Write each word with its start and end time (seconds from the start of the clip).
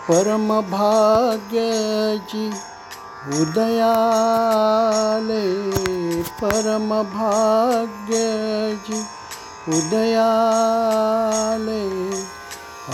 परम 0.10 0.48
भाग्यजी 0.72 2.46
उदयाले 3.30 3.88
परम 6.38 6.88
भाग्यजी। 7.10 9.02
उदयाले 9.70 11.84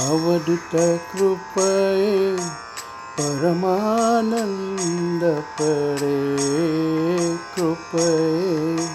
अवधूत 0.05 0.73
कृपये 1.11 2.17
परमानंद 3.19 5.23
पडे 5.59 6.17
कृपये 7.53 8.89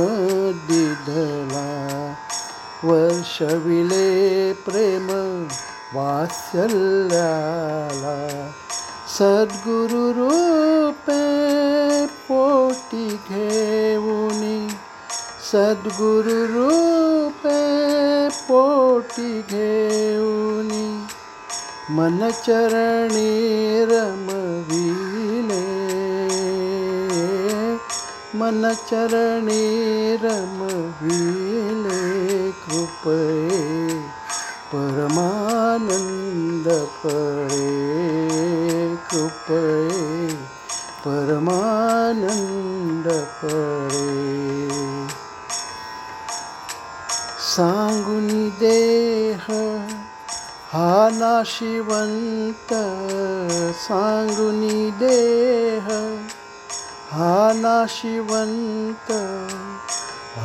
दिदला 0.67 2.13
वर्षविले 2.83 4.53
प्रेम 4.53 5.07
वात्सल्याला. 5.93 6.89
सद्गुरु 9.07 10.11
रूपे 10.11 11.39
पोटी 12.05 13.07
घेऊनी 13.09 14.67
सद्गुरु 15.49 16.39
रूपे 16.49 17.61
पोटी 18.47 19.31
घेऊनी 19.41 20.87
मनचरणी 21.97 23.31
रमविले 23.91 25.63
मनचरणी 28.39 29.65
रमविले 30.23 32.03
कृपये 32.65 33.63
परमानंद 34.73 36.67
पडे 37.01 37.73
कृपये। 39.09 39.88
नाशिवंत 51.11 52.73
सांगून 53.75 54.89
देह। 54.89 55.87
हा 57.11 57.53
नाशिवंत 57.55 59.11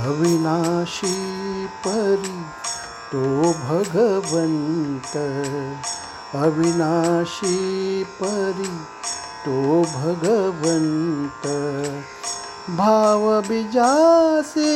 अविनाशी 0.06 1.66
परी 1.66 2.42
तो 3.12 3.52
भगवंत। 3.52 5.16
अविनाशी 6.34 7.56
परी 8.22 8.76
तो 9.46 9.82
भगवंत। 9.82 11.46
भाव 12.70 13.40
बिजासे, 13.40 14.70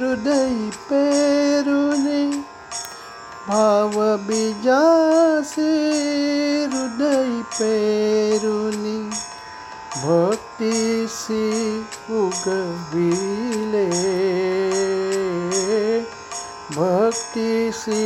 हृदय 0.00 0.70
पेरुने 0.90 1.91
भाव 3.52 3.92
बिजासे 4.16 5.70
हृदय 6.64 7.42
पेरुनी 7.42 9.10
भक्तीसी 10.04 11.80
उगविले। 12.10 13.86
भक्तीसी 16.76 18.02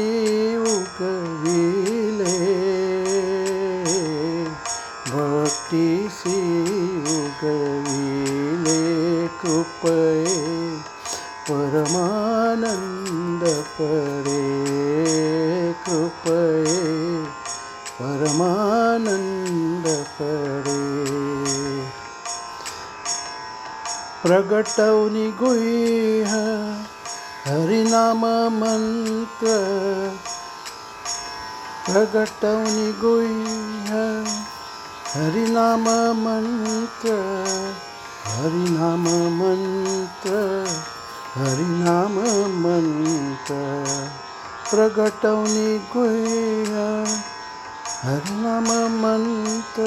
उगविले। 0.57 2.39
भक्तीसी 5.11 6.39
उगविले 7.01 8.83
कृपये 9.29 10.16
परमानंद 18.39 19.87
पडे 20.17 20.81
प्रगटवनी 24.23 25.27
गुह्य 25.39 26.41
हरिनाम 27.47 28.25
मंत्र 28.55 29.55
प्रगटवनी 31.87 32.91
गुह्य 33.01 34.03
हरिनाम 35.15 35.89
मंत्र 36.25 37.15
हरिनाम 38.33 39.07
मंत्र 39.39 40.43
हरिनाम 41.39 42.19
मंत्र 42.67 43.57
प्रगटवनी 44.71 45.67
गुह्य 45.95 46.85
हरिनाम 48.03 48.65
मंत्र 48.73 49.85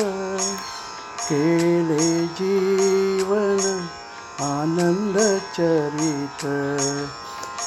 केले 1.26 2.26
जीवन, 2.28 3.90
आनंद 4.42 5.42
चरित। 5.56 6.46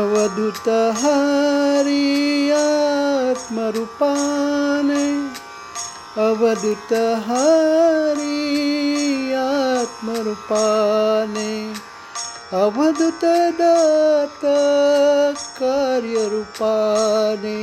अवधूत 0.00 0.68
हरी 1.04 2.06
अवदूत 6.18 6.92
हरि 7.24 8.36
आत्मरूपाने 9.38 11.50
अवदूत 12.60 13.24
कार्यरूपाने 15.58 17.60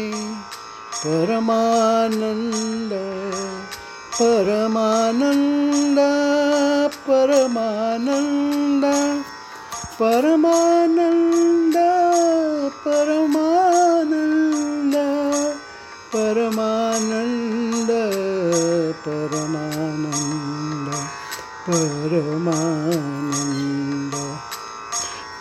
परमानन्द 0.99 2.93
परमानन्द 4.19 5.99
परमानन्द 7.09 8.85
परमानन्द। 9.99 11.52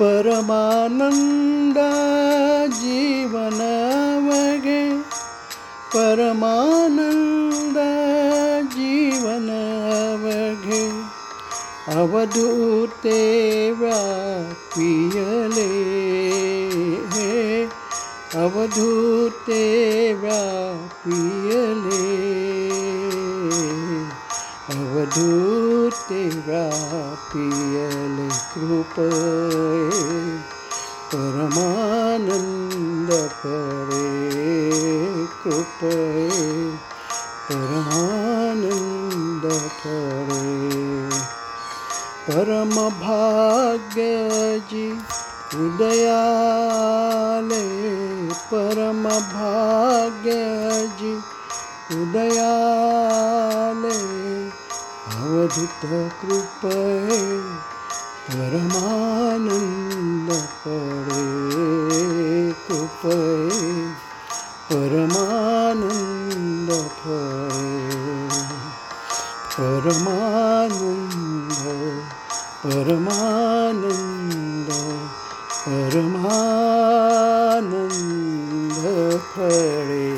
परमानंद 0.03 1.77
जीवनवगे 2.79 4.81
परमानंद 5.93 7.79
जीवनवगे 8.75 10.83
अवधूते 12.01 13.21
व्यापियले 13.81 15.69
अवधूते 18.43 19.63
व्यापियले 20.23 22.03
अवधूते 25.93 26.25
पियल 27.33 28.17
कृप 28.53 28.95
परमानंद 31.13 32.31
परे 33.41 34.07
कृप 35.43 35.83
परमानंद 37.49 38.65
परे 39.83 40.55
परम 42.29 42.75
भाग्यजी 43.03 44.89
उदयाले 45.67 46.81
परम 48.53 49.05
भाग्यजी 49.35 51.15
उदयाले 52.01 53.02
अवधूत 55.53 56.13
कृपये 56.21 57.17
परमानंद 58.29 60.31
पडे 60.63 61.27
कृपये 62.69 63.75
परमानंद 64.69 66.71
पडे। 67.01 67.75
परमानंद 69.57 71.61
परमानंद 72.65 74.71
परमानंद 75.67 76.41
फळे 79.35 80.09